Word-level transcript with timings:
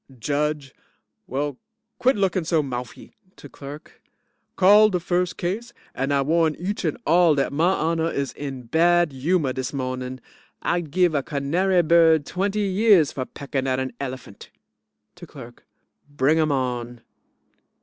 JUDGE 0.17 0.73
Well, 1.27 1.57
quit 1.99 2.15
looking 2.15 2.43
so 2.43 2.63
moufy. 2.63 3.13
(to 3.35 3.47
CLERK) 3.47 4.01
Call 4.55 4.89
de 4.89 4.99
first 4.99 5.37
case. 5.37 5.73
And 5.93 6.11
I 6.11 6.23
warn 6.23 6.55
each 6.55 6.83
and 6.83 6.97
all 7.05 7.35
dat 7.35 7.53
my 7.53 7.71
honor 7.73 8.09
is 8.09 8.33
in 8.33 8.63
bad 8.63 9.11
humor 9.11 9.53
dis 9.53 9.73
mawnin'. 9.73 10.19
I'd 10.63 10.89
give 10.89 11.13
a 11.13 11.21
canary 11.21 11.83
bird 11.83 12.25
twenty 12.25 12.61
years 12.61 13.11
for 13.11 13.25
peckin' 13.25 13.67
at 13.67 13.79
a 13.79 13.91
elephant. 13.99 14.49
(to 15.17 15.27
CLERK) 15.27 15.67
Bring 16.15 16.39
'em 16.39 16.51
on. 16.51 17.01